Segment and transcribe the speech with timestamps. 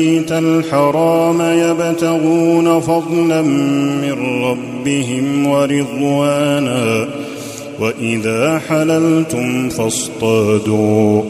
[0.00, 3.42] البيت الحرام يبتغون فضلا
[4.02, 7.08] من ربهم ورضوانا
[7.80, 11.22] واذا حللتم فاصطادوا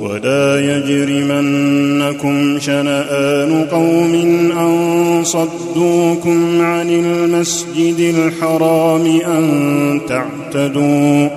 [0.00, 4.14] ولا يجرمنكم شنان قوم
[4.58, 11.28] ان صدوكم عن المسجد الحرام ان تعتدوا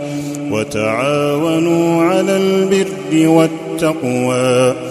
[0.52, 4.91] وتعاونوا على البر والتقوى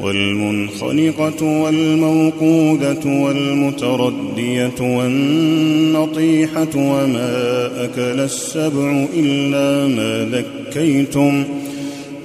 [0.00, 11.44] والمنخنقة والموقودة والمتردية والنطيحة وما أكل السبع إلا ما ذكيتم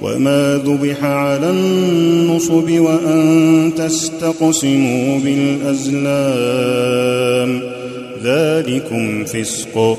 [0.02, 7.60] وما ذبح على النصب وأن تستقسموا بالأزلام
[8.22, 9.98] ذلكم فسق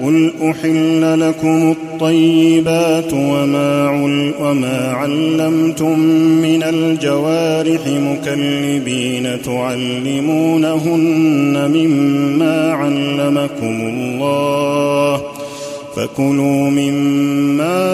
[0.00, 5.98] قل أحل لكم الطيبات وما, عل وما علمتم
[6.42, 15.22] من الجوارح مكلبين تعلمونهن مما علمكم الله
[15.96, 17.88] فكلوا مما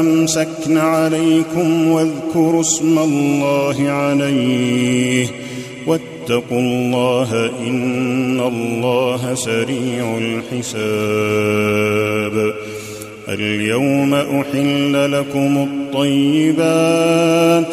[0.00, 5.26] أمسكن عليكم واذكروا اسم الله عليه
[6.30, 12.54] واتقوا الله إن الله سريع الحساب
[13.28, 17.66] اليوم أحل لكم الطيبات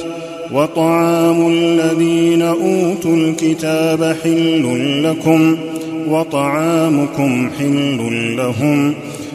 [0.52, 4.66] وطعام الذين أوتوا الكتاب حل
[5.04, 5.58] لكم
[6.10, 8.94] وطعامكم حل لهم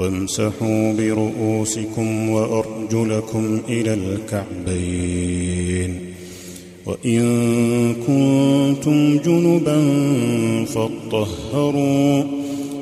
[0.00, 6.00] وامسحوا برؤوسكم وارجلكم الى الكعبين
[6.86, 7.22] وان
[8.06, 9.78] كنتم جنبا
[10.64, 12.22] فاطهروا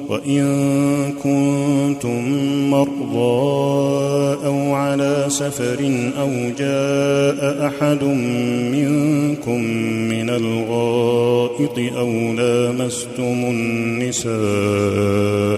[0.09, 0.45] وان
[1.23, 2.29] كنتم
[2.71, 3.55] مرضى
[4.47, 6.29] او على سفر او
[6.59, 8.05] جاء احد
[8.75, 9.61] منكم
[10.09, 15.58] من الغائط او لامستم النساء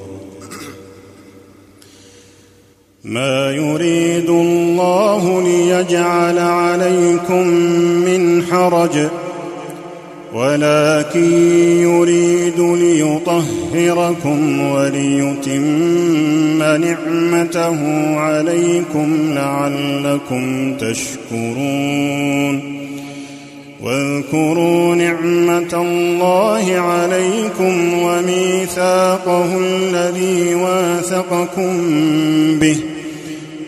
[3.05, 7.47] ما يريد الله ليجعل عليكم
[8.05, 9.07] من حرج
[10.33, 11.33] ولكن
[11.81, 15.61] يريد ليطهركم وليتم
[16.99, 17.79] نعمته
[18.17, 22.81] عليكم لعلكم تشكرون
[23.83, 31.77] واذكروا نعمه الله عليكم وميثاقه الذي واثقكم
[32.59, 32.77] به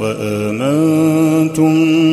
[0.00, 1.72] وآمنتم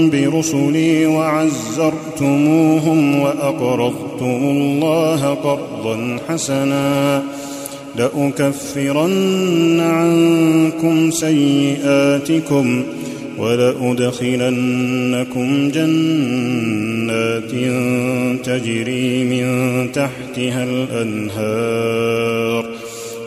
[0.09, 7.23] برسلي وعزرتموهم وأقرضتم الله قرضا حسنا
[7.95, 12.83] لأكفرن عنكم سيئاتكم
[13.37, 17.51] ولأدخلنكم جنات
[18.45, 19.47] تجري من
[19.91, 22.66] تحتها الأنهار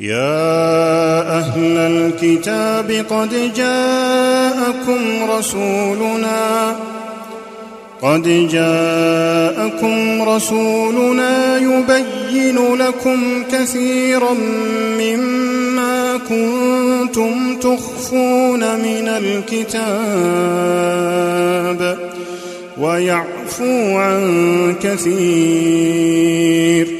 [0.00, 6.76] يا اهل الكتاب قد جاءكم رسولنا
[8.02, 14.34] قد جاءكم رسولنا يبين لكم كثيرا
[15.00, 21.98] مما كنتم تخفون من الكتاب
[22.80, 24.24] ويعفو عن
[24.82, 26.99] كثير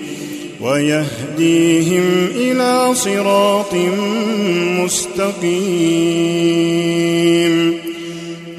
[0.61, 3.73] ويهديهم الى صراط
[4.83, 7.77] مستقيم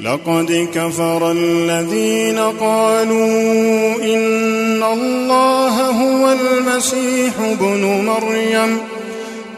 [0.03, 3.31] لقد كفر الذين قالوا
[4.15, 8.77] ان الله هو المسيح ابن مريم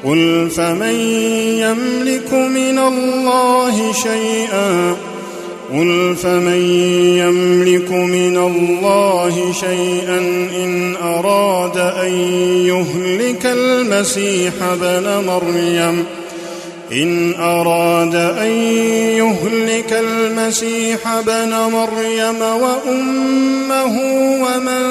[0.03, 0.95] قل فمن
[1.57, 4.95] يملك من الله شيئا
[5.75, 6.61] قل فمن
[7.17, 10.17] يملك من الله شيئا
[10.63, 12.11] إن أراد أن
[12.67, 14.53] يهلك المسيح
[14.85, 16.03] بن مريم
[16.91, 18.51] إن أراد أن
[19.17, 23.93] يهلك المسيح بن مريم وأمه
[24.41, 24.83] ومن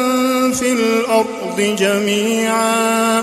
[0.53, 3.23] في الأرض جميعاً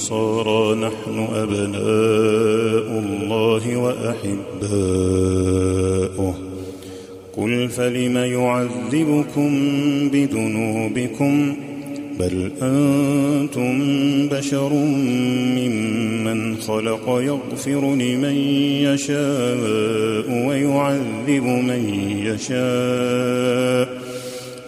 [0.00, 6.34] النصارى نحن أبناء الله وأحباؤه
[7.36, 9.58] قل فلم يعذبكم
[10.12, 11.56] بذنوبكم
[12.18, 13.78] بل أنتم
[14.28, 14.72] بشر
[15.52, 18.34] ممن خلق يغفر لمن
[18.84, 21.88] يشاء ويعذب من
[22.26, 24.09] يشاء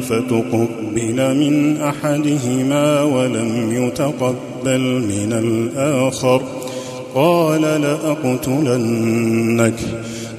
[0.00, 6.40] فتقبل من أحدهما ولم يتقبل من الآخر
[7.14, 9.76] قال لأقتلنك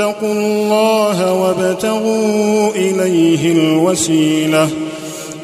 [0.00, 4.68] واتقوا الله وابتغوا اليه الوسيله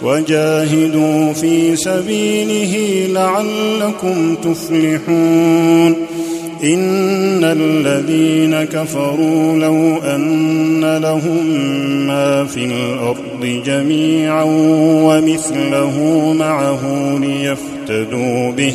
[0.02, 5.96] وجاهدوا في سبيله لعلكم تفلحون
[6.64, 11.46] ان الذين كفروا لو ان لهم
[12.06, 14.44] ما في الارض جميعا
[15.04, 16.80] ومثله معه
[17.20, 18.74] ليفتدوا به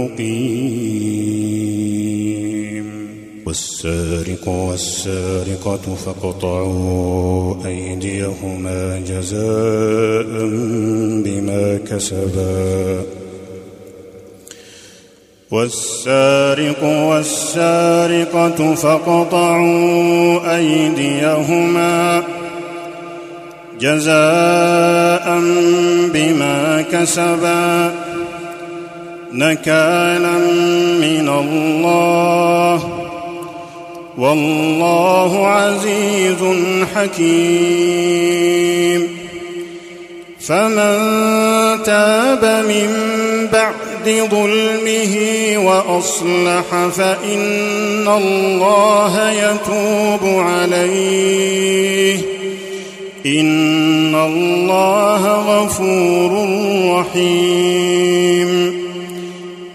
[0.00, 2.90] مقيم
[3.46, 10.46] والسارق والسارقة فاقطعوا أيديهما جزاء
[11.24, 13.04] بما كسبا
[15.50, 22.22] والسارق والسارقة فاقطعوا أيديهما
[23.80, 25.40] جزاء
[26.14, 27.99] بما كسبا
[29.32, 30.38] نكالا
[31.00, 32.82] من الله
[34.18, 36.42] والله عزيز
[36.94, 39.08] حكيم
[40.46, 40.96] فمن
[41.82, 42.94] تاب من
[43.52, 43.76] بعد
[44.30, 45.16] ظلمه
[45.56, 52.18] واصلح فان الله يتوب عليه
[53.26, 55.24] ان الله
[55.60, 56.30] غفور
[57.00, 58.79] رحيم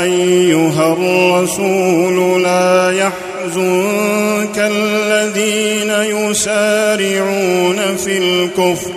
[0.00, 8.90] ايها الرسول لا يحزنك الذين يسارعون في الكفر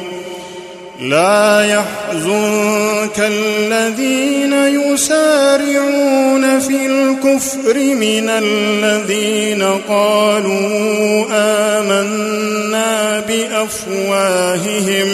[1.02, 15.08] لا يحزنك الذين يسارعون في الكفر من الذين قالوا آمنا بأفواههم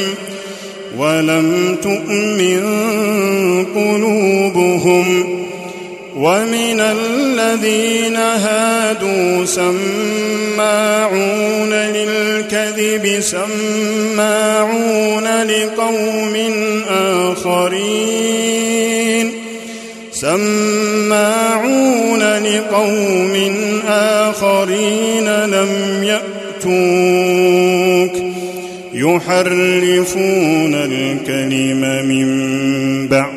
[0.97, 3.16] ولم تؤمن
[6.17, 16.33] ومن الذين هادوا سماعون للكذب سماعون لقوم
[16.89, 19.31] آخرين
[20.11, 23.33] سماعون لقوم
[23.89, 25.67] آخرين لم
[26.03, 28.27] يأتوك
[28.93, 32.47] يحرفون الكلم من
[33.07, 33.36] بعد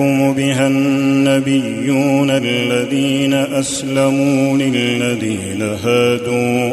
[0.00, 6.72] يحكم بها النبيون الذين اسلموا للذين هادوا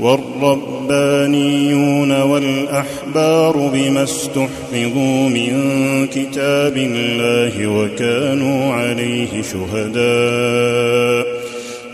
[0.00, 5.62] والربانيون والاحبار بما استحفظوا من
[6.06, 11.26] كتاب الله وكانوا عليه شهداء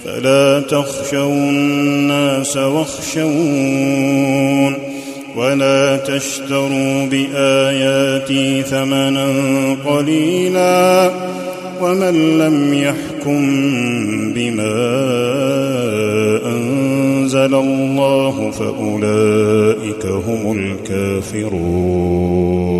[0.05, 4.90] فلا تخشوا الناس واخشون
[5.37, 9.27] ولا تشتروا باياتي ثمنا
[9.87, 11.11] قليلا
[11.81, 13.43] ومن لم يحكم
[14.33, 14.91] بما
[16.57, 22.80] انزل الله فاولئك هم الكافرون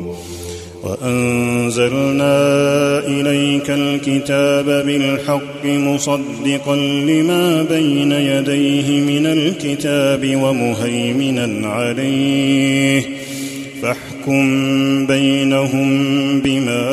[0.83, 2.37] وانزلنا
[3.07, 13.03] اليك الكتاب بالحق مصدقا لما بين يديه من الكتاب ومهيمنا عليه
[13.81, 14.45] فاحكم
[15.07, 15.89] بينهم
[16.41, 16.89] بما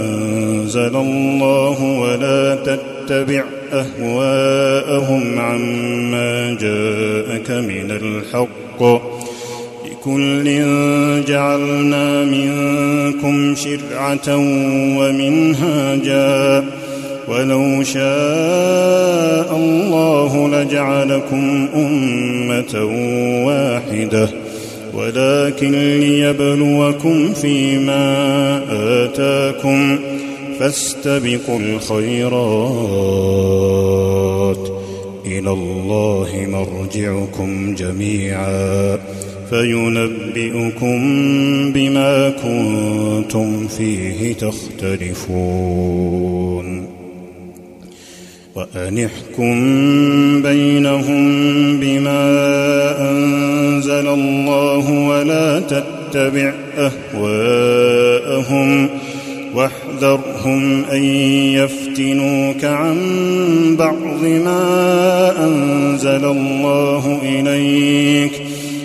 [0.00, 9.09] انزل الله ولا تتبع اهواءهم عما جاءك من الحق
[10.00, 10.64] وكل
[11.28, 14.36] جعلنا منكم شرعه
[14.98, 16.64] ومنهاجا
[17.28, 22.84] ولو شاء الله لجعلكم امه
[23.46, 24.28] واحده
[24.94, 28.04] ولكن ليبلوكم فيما
[28.70, 29.98] اتاكم
[30.58, 32.32] فاستبقوا الخيرات
[35.26, 38.98] الى الله مرجعكم جميعا
[39.50, 40.98] فينبئكم
[41.72, 46.90] بما كنتم فيه تختلفون
[48.54, 49.58] وانحكم
[50.42, 51.22] بينهم
[51.80, 52.50] بما
[53.10, 56.52] أنزل الله ولا تتبع
[57.14, 58.88] أهواءهم
[59.54, 61.02] واحذرهم أن
[61.54, 62.96] يفتنوك عن
[63.78, 68.39] بعض ما أنزل الله إليك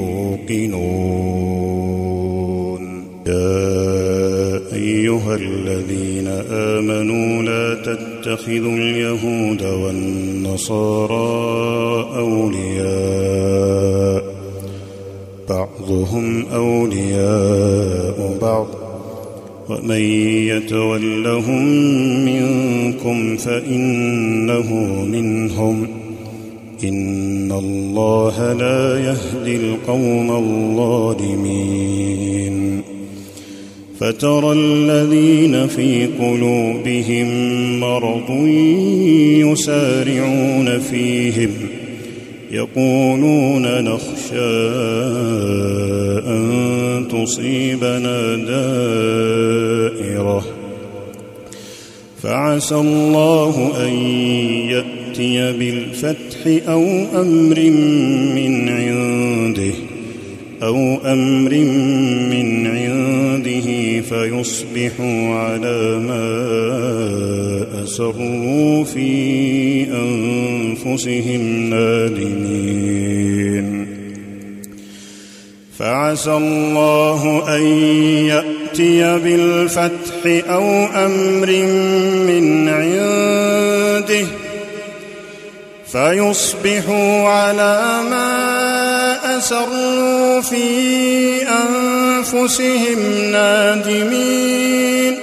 [0.00, 3.74] يوقنون يا
[4.72, 14.24] أيها الذين آمنوا لا تتخذوا اليهود والنصارى أولياء
[15.48, 18.66] بعضهم أولياء بعض
[19.68, 20.00] ومن
[20.50, 21.64] يتولهم
[22.24, 26.09] منكم فإنه منهم ۖ
[26.84, 32.82] إن الله لا يهدي القوم الظالمين
[34.00, 37.26] فترى الذين في قلوبهم
[37.80, 38.46] مرض
[39.50, 41.50] يسارعون فيهم
[42.52, 44.70] يقولون نخشى
[46.26, 46.46] أن
[47.12, 48.36] تصيبنا
[50.04, 50.44] دائرة
[52.22, 53.92] فعسى الله أن
[54.70, 56.82] يأتي بالفتح الفتح أو
[57.22, 57.58] أمر
[58.34, 59.74] من عنده
[60.62, 61.52] أو أمر
[62.30, 66.26] من عنده فيصبحوا على ما
[67.84, 69.08] أسروا في
[69.84, 73.86] أنفسهم نادمين
[75.78, 77.22] فعسى الله
[77.56, 77.62] أن
[78.26, 80.18] يأتي بالفتح
[80.50, 81.48] أو أمر
[82.26, 83.49] من عنده
[85.92, 90.96] فيصبحوا على ما أسروا في
[91.42, 93.00] أنفسهم
[93.32, 95.18] نادمين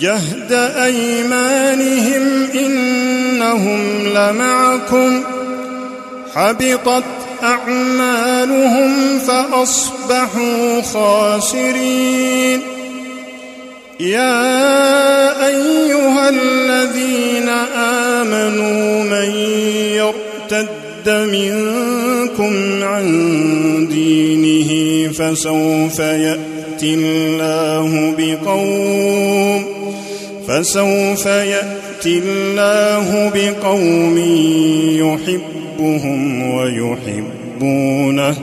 [0.00, 0.52] جهد
[0.82, 2.93] أيمانهم إن
[3.34, 5.22] إنهم لمعكم
[6.34, 7.04] حبطت
[7.42, 12.60] أعمالهم فأصبحوا خاسرين
[14.00, 14.36] يا
[15.46, 19.30] أيها الذين آمنوا من
[19.94, 23.06] يرتد منكم عن
[23.92, 29.74] دينه فسوف يأتي الله بقوم
[30.48, 34.16] فسوف يأتي يأتي الله بقوم
[34.96, 38.36] يحبهم ويحبونه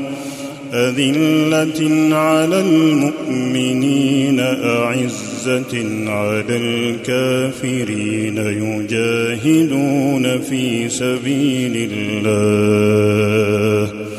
[0.73, 5.75] أذلة على المؤمنين أعزة
[6.09, 14.10] على الكافرين يجاهدون في سبيل الله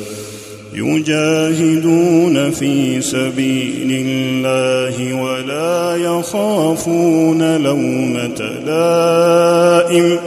[0.75, 10.19] يجاهدون في سبيل الله ولا يخافون لومة لائم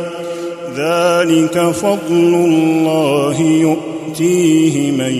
[0.77, 5.13] ذلك فضل الله يؤتيه من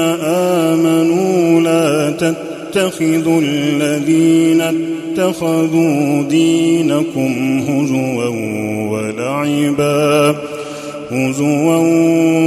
[0.86, 7.32] امنوا لا تتخذوا الذين اتخذوا دينكم
[7.70, 8.30] هزوا
[8.92, 10.36] ولعبا
[11.14, 11.76] هزوا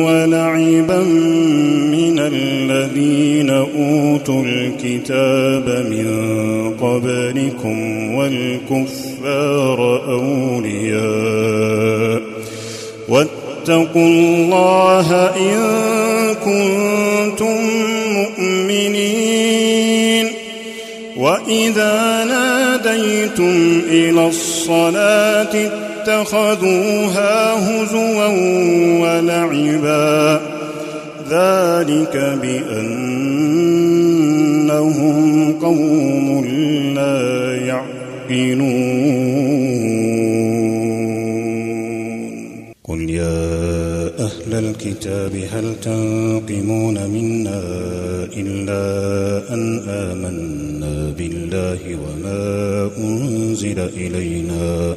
[0.06, 0.98] ولعبا
[1.92, 6.06] من الذين أوتوا الكتاب من
[6.80, 12.22] قبلكم والكفار أولياء
[13.08, 15.58] واتقوا الله إن
[16.44, 17.56] كنتم
[18.10, 20.26] مؤمنين
[21.16, 21.94] وإذا
[22.24, 28.26] ناديتم إلى الصلاة واتخذوها هزوا
[28.98, 30.40] ولعبا
[31.30, 36.44] ذلك بأنهم قوم
[36.94, 37.20] لا
[37.56, 39.36] يعقلون
[42.84, 43.46] قل يا
[44.26, 47.62] أهل الكتاب هل تنقمون منا
[48.36, 48.84] إلا
[49.54, 54.96] أن آمنا بالله وما أنزل إلينا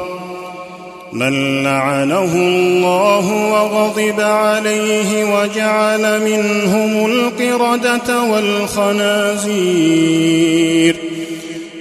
[1.13, 10.95] من لعنه الله وغضب عليه وجعل منهم القردة والخنازير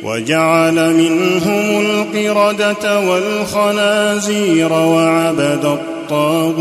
[0.03, 6.61] وجعل منهم القردة والخنازير وعبد الطاغوت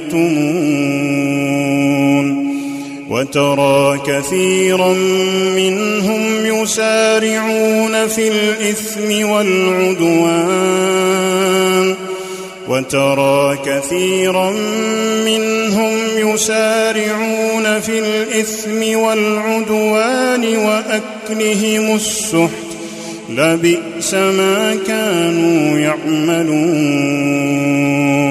[0.13, 2.51] يكتمون
[3.09, 4.93] وترى كثيرا
[5.55, 11.95] منهم يسارعون في الإثم والعدوان
[12.67, 14.51] وترى كثيرا
[15.25, 22.69] منهم يسارعون في الإثم والعدوان وأكلهم السحت
[23.29, 28.30] لبئس ما كانوا يعملون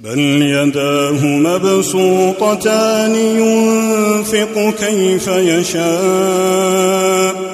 [0.00, 7.53] بل يداه مبسوطتان ينفق كيف يشاء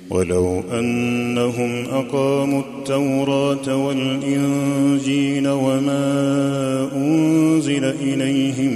[0.10, 6.18] ولو أنهم أقاموا التوراة والإنجيل وما
[6.96, 8.74] أنزل إليهم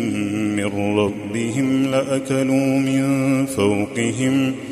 [0.55, 3.05] من ربهم لأكلوا من
[3.45, 4.71] فوقهم ۖ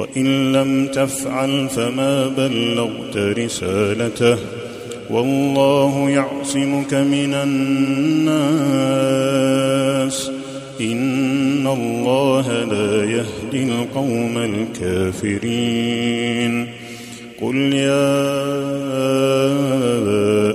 [0.00, 4.38] وان لم تفعل فما بلغت رسالته
[5.10, 10.30] والله يعصمك من الناس
[10.80, 16.66] ان الله لا يهدي القوم الكافرين
[17.42, 18.32] قل يا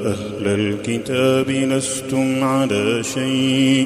[0.08, 3.86] اهل الكتاب لستم على شيء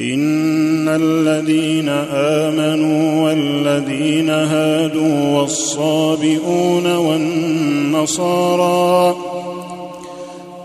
[0.00, 9.16] ان الذين امنوا والذين هادوا والصابئون والنصارى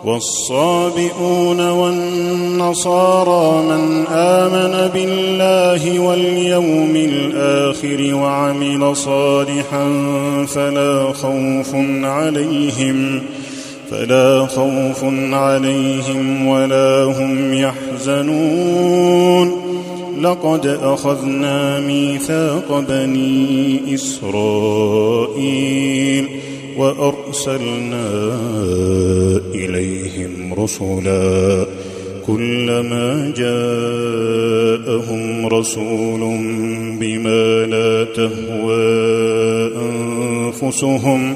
[0.05, 9.88] والصابئون والنصارى من امن بالله واليوم الاخر وعمل صالحا
[10.47, 13.21] فلا خوف عليهم
[13.91, 19.51] فلا خوف عليهم ولا هم يحزنون
[20.21, 26.25] لقد اخذنا ميثاق بني اسرائيل
[26.77, 28.09] وارسلنا
[29.55, 31.65] اليهم رسلا
[32.27, 36.19] كلما جاءهم رسول
[36.99, 39.03] بما لا تهوى
[39.67, 41.35] انفسهم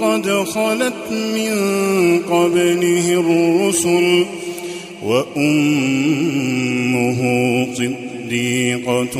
[0.00, 1.52] قد خلت من
[2.30, 4.24] قبله الرسل
[5.06, 9.14] وأمه صديقة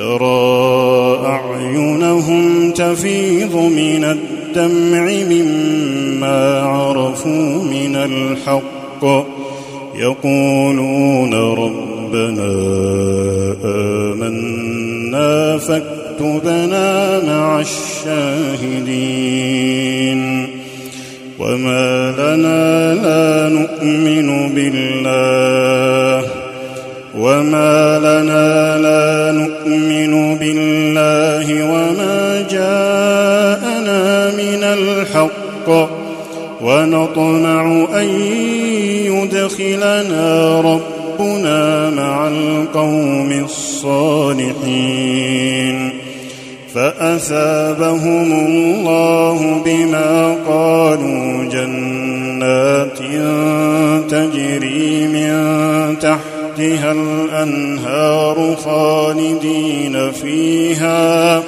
[0.00, 9.04] ترى أعينهم تفيض من الدمع مما عرفوا من الحق
[9.96, 12.48] يقولون ربنا
[13.64, 20.46] آمنا فاكتبنا مع الشاهدين
[21.38, 26.24] وما لنا لا نؤمن بالله
[27.18, 29.19] وما لنا لا
[36.64, 37.62] ونطمع
[38.00, 38.06] أن
[39.12, 45.90] يدخلنا ربنا مع القوم الصالحين
[46.74, 52.98] فأثابهم الله بما قالوا جنات
[54.10, 55.38] تجري من
[55.98, 61.42] تحتها الأنهار خالدين فيها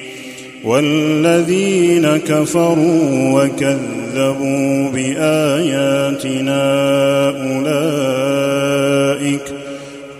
[0.64, 6.72] والذين كفروا وكذبوا باياتنا
[7.30, 9.46] اولئك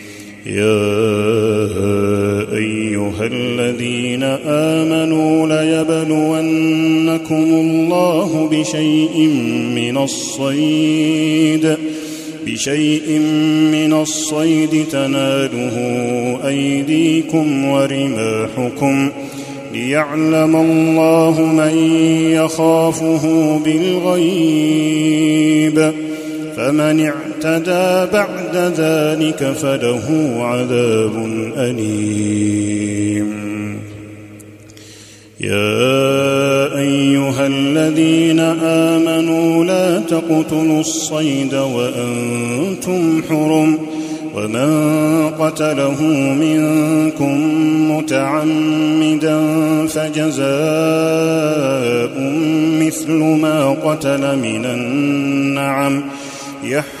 [0.51, 0.81] يا
[2.57, 9.17] أيها الذين آمنوا ليبلونكم الله بشيء
[9.75, 11.75] من الصيد
[12.45, 13.19] بشيء
[13.71, 15.77] من الصيد تناله
[16.47, 19.09] أيديكم ورماحكم
[19.73, 21.77] ليعلم الله من
[22.31, 25.93] يخافه بالغيب
[26.57, 31.15] فمن اعتدى اعتدى بعد ذلك فله عذاب
[31.57, 33.31] أليم
[35.41, 35.87] يا
[36.79, 43.77] أيها الذين آمنوا لا تقتلوا الصيد وأنتم حرم
[44.35, 47.37] ومن قتله منكم
[47.97, 49.39] متعمدا
[49.87, 50.51] فجزاء
[52.81, 53.11] مثل
[53.41, 56.01] ما قتل من النعم
[56.63, 57.00] يحكم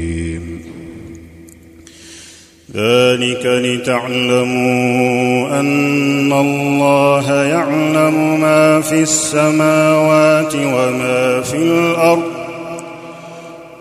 [2.75, 12.31] ذلك لتعلموا ان الله يعلم ما في السماوات وما في الارض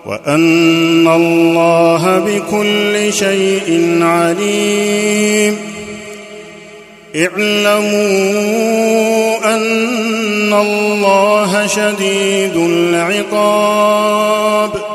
[0.07, 5.57] وان الله بكل شيء عليم
[7.17, 7.55] اعلموا
[9.55, 14.90] ان الله شديد العقاب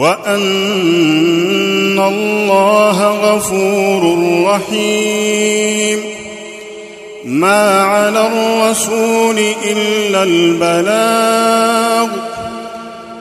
[0.00, 4.02] وأن الله غفور
[4.46, 5.98] رحيم
[7.24, 9.38] ما على الرسول
[9.70, 12.08] إلا البلاغ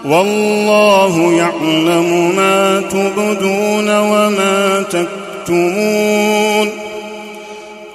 [0.05, 6.69] والله يعلم ما تبدون وما تكتمون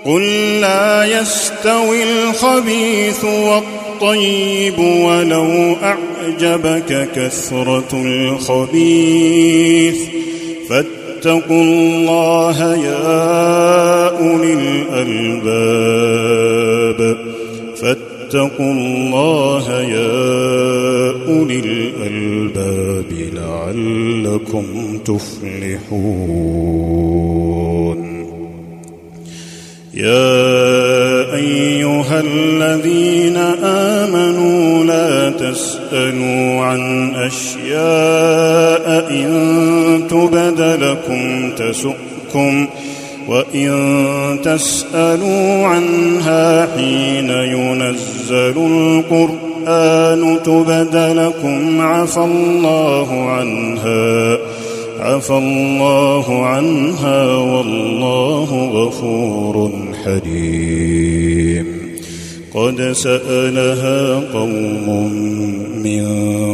[0.05, 0.22] قل
[0.61, 9.97] لا يستوي الخبيث والطيب الطيب ولو أعجبك كثرة الخبيث
[10.68, 17.16] فاتقوا الله يا أولي الألباب
[17.76, 20.42] فاتقوا الله يا
[21.28, 26.34] أولي الألباب لعلكم تفلحون
[29.95, 42.66] يا ايها الذين امنوا لا تسالوا عن اشياء ان تبد لكم تسؤكم
[43.28, 43.76] وان
[44.45, 54.39] تسالوا عنها حين ينزل القران تبد لكم عفى الله عنها
[55.01, 59.72] عفى الله عنها والله غفور
[60.05, 61.13] حليم
[62.55, 65.12] قد سألها قوم
[65.82, 66.05] من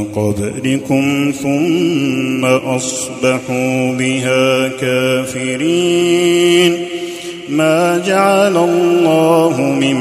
[0.05, 6.73] قبلكم ثم أصبحوا بها كافرين
[7.49, 9.99] ما جعل الله من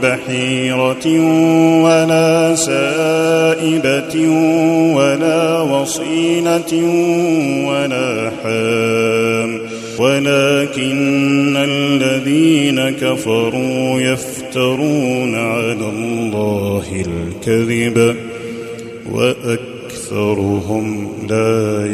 [0.00, 1.06] بحيرة
[1.82, 4.28] ولا سائبة
[4.96, 6.72] ولا وصيلة
[7.68, 9.68] ولا حام
[9.98, 16.82] ولكن الذين كفروا يفعلون يفترون على الله
[17.46, 18.16] الكذب
[19.12, 21.86] وأكثرهم لا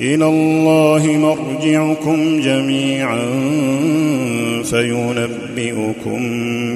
[0.00, 3.18] إلى الله مرجعكم جميعا
[4.64, 6.20] فينبئكم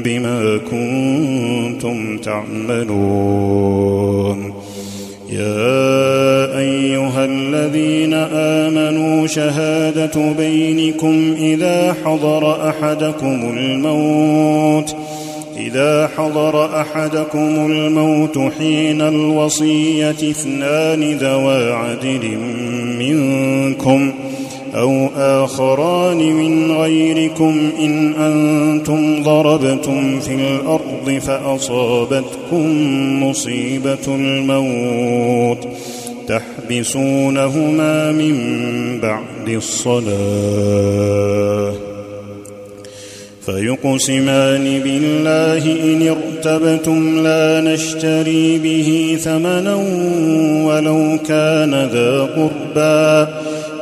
[0.03, 4.53] بما كنتم تعملون
[5.33, 5.79] يا
[6.59, 14.93] أيها الذين آمنوا شهادة بينكم إذا حضر أحدكم الموت ۖ
[15.67, 22.39] إذا حضر أحدكم الموت حين الوصية اثنان ذوى عدل
[22.99, 24.13] منكم
[24.75, 32.75] أو آخران من غيركم إن أنتم ضربتم في الأرض فأصابتكم
[33.25, 35.59] مصيبة الموت
[36.29, 38.35] تحبسونهما من
[39.03, 41.90] بعد الصلاة
[43.53, 49.75] فيقسمان بالله إن ارتبتم لا نشتري به ثمنا
[50.67, 53.27] ولو كان ذا قربى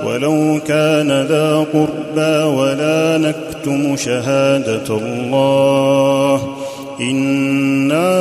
[0.04, 6.56] ولو كان ذا قربى ولا نكتم شهادة الله
[7.00, 8.16] إنا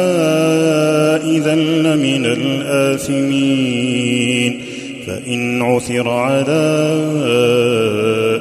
[1.15, 4.61] إذا لمن الآثمين
[5.07, 6.89] فإن عثر على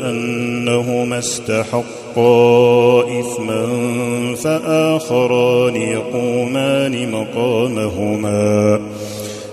[0.06, 3.66] أنهما استحقا فاستحقا إثما
[4.44, 8.80] فآخران يقومان مقامهما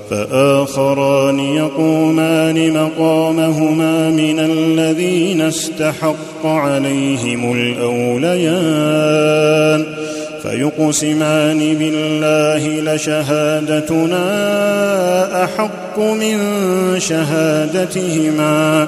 [0.09, 9.95] فآخران يقومان مقامهما من الذين استحق عليهم الأوليان
[10.43, 16.37] فيقسمان بالله لشهادتنا أحق من
[16.99, 18.87] شهادتهما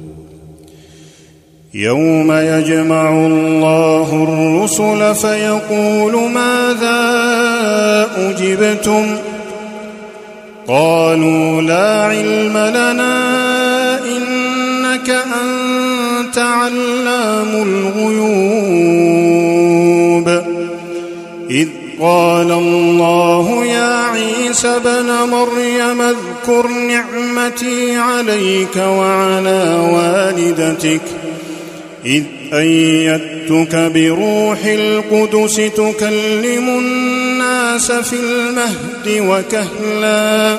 [1.73, 6.97] يوم يجمع الله الرسل فيقول ماذا
[8.17, 9.07] اجبتم
[10.67, 15.09] قالوا لا علم لنا انك
[15.43, 20.43] انت علام الغيوب
[21.49, 21.67] اذ
[22.01, 31.01] قال الله يا عيسى بن مريم اذكر نعمتي عليك وعلى والدتك
[32.05, 32.23] إذ
[32.53, 40.57] أيدتك بروح القدس تكلم الناس في المهد وكهلا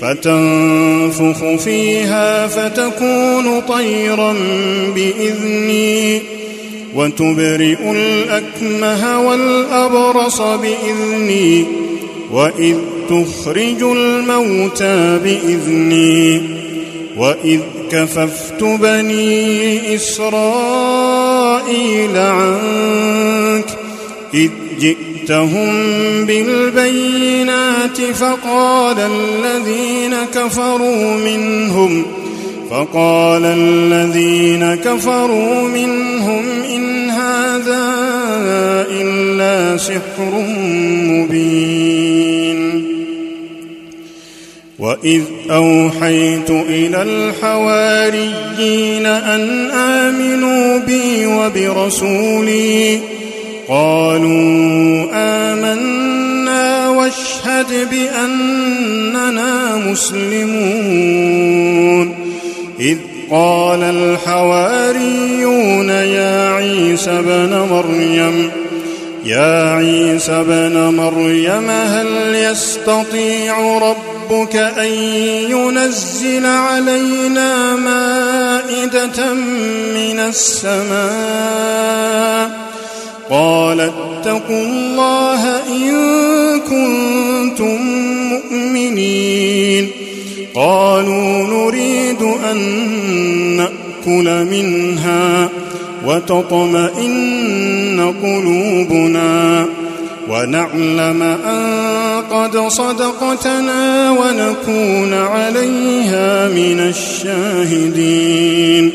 [0.00, 4.32] فتنفخ فيها فتكون طيرا
[4.94, 6.22] باذني
[6.94, 11.64] وتبرئ الاكمه والابرص باذني
[12.32, 12.76] واذ
[13.10, 16.40] تخرج الموتى باذني
[17.18, 23.66] واذ كففت بني اسرائيل عنك
[24.34, 32.06] اذ جئت جئتهم بالبينات فقال الذين كفروا منهم
[32.70, 36.42] فقال الذين كفروا منهم
[36.76, 37.88] إن هذا
[38.90, 40.44] إلا سحر
[41.04, 42.88] مبين
[44.78, 53.00] وإذ أوحيت إلى الحواريين أن آمنوا بي وبرسولي
[53.68, 62.14] قالوا آمنا واشهد بأننا مسلمون
[62.80, 62.98] إذ
[63.30, 68.50] قال الحواريون يا عيسى بن مريم
[69.24, 74.92] يا عيسى بن مريم هل يستطيع ربك أن
[75.54, 79.32] ينزل علينا مائدة
[79.94, 82.67] من السماء؟
[83.30, 85.92] قال اتقوا الله إن
[86.60, 87.76] كنتم
[88.30, 89.88] مؤمنين
[90.54, 92.56] قالوا نريد أن
[93.56, 95.48] نأكل منها
[96.06, 99.66] وتطمئن قلوبنا
[100.28, 108.92] ونعلم أن قد صدقتنا ونكون عليها من الشاهدين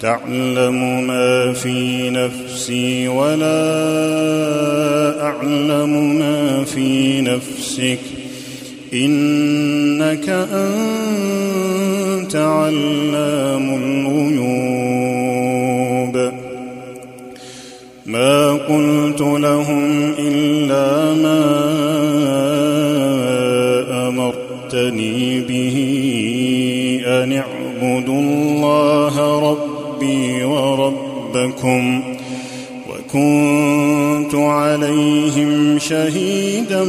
[0.01, 3.63] تعلم ما في نفسي ولا
[5.23, 7.99] أعلم ما في نفسك
[8.93, 11.44] إنك أنت
[12.63, 16.33] علام الغيوب
[18.05, 21.45] ما قلت لهم إلا ما
[24.07, 25.75] أمرتني به
[27.07, 32.03] أن اعبدوا الله ربي وربكم
[32.89, 36.83] وكنت عليهم شهيدا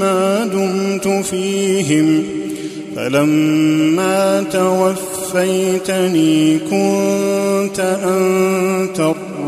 [0.00, 2.39] ما دمت فيهم ۖ
[3.12, 9.00] فلما توفيتني كنت أنت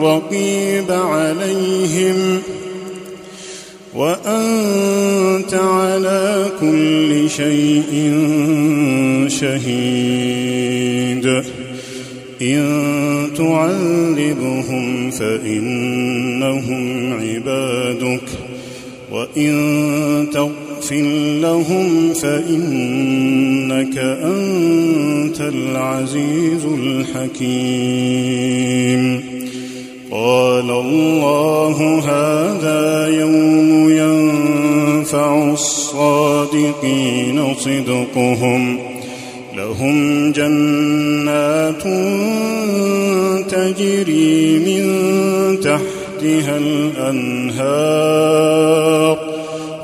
[0.03, 2.39] الرقيب عليهم
[3.95, 7.93] وأنت على كل شيء
[9.29, 11.27] شهيد
[12.43, 12.61] إن
[13.37, 18.25] تعذبهم فإنهم عبادك
[19.13, 19.51] وإن
[20.33, 21.07] تغفر فاغفر
[21.41, 29.25] لهم فإنك أنت العزيز الحكيم
[30.11, 38.79] قال الله هذا يوم ينفع الصادقين صدقهم
[39.57, 41.83] لهم جنات
[43.51, 44.85] تجري من
[45.63, 49.22] تحتها الأنهار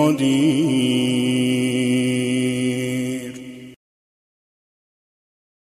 [0.00, 0.97] قدير